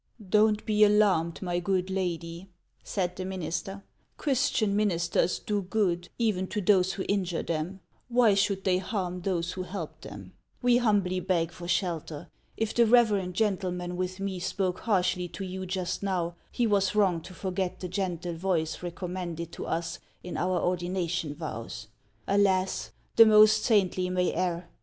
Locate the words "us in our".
19.67-20.59